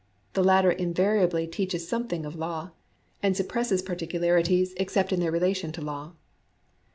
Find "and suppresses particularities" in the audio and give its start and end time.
3.21-4.73